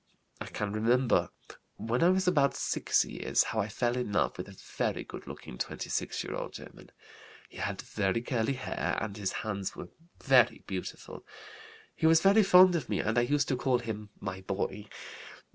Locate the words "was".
2.09-2.27, 12.07-12.19